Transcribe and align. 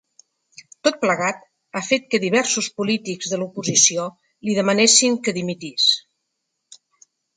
Tot 0.87 0.95
plegat, 1.01 1.43
ha 1.73 1.83
fet 1.89 2.07
que 2.13 2.19
diversos 2.23 2.69
polítics 2.81 3.29
de 3.35 3.39
l’oposició 3.41 4.07
li 4.49 4.57
demanessin 4.61 5.19
que 5.29 5.35
dimitís. 5.37 5.87